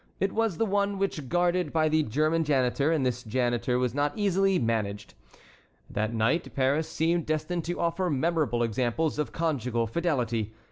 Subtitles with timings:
[0.19, 3.93] It was the one which was guarded by the German janitor, and this janitor was
[3.93, 5.13] not easily managed.
[5.91, 10.53] That night Paris seemed destined to offer memorable examples of conjugal fidelity.